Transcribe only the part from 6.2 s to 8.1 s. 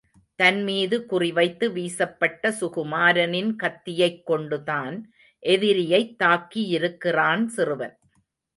தாக்கியிருக்கிறான் சிறுவன்.